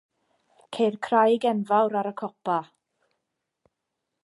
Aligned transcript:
Ceir 0.77 0.95
craig 1.07 1.45
enfawr 1.51 1.97
ar 2.01 2.11
y 2.13 2.15
copa. 2.23 2.57